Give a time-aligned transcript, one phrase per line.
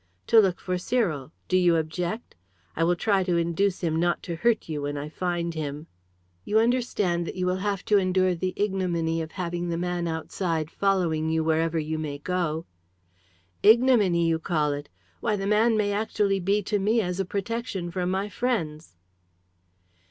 [0.25, 1.31] "To look for Cyril.
[1.47, 2.33] Do you object?
[2.75, 5.85] I will try to induce him not to hurt you, when I find him."
[6.43, 10.71] "You understand that you will have to endure the ignominy of having the man outside
[10.71, 12.65] following you wherever you may go."
[13.61, 14.89] "Ignominy, you call it!
[15.19, 18.95] Why, the man may actually be to me as a protection from my friends."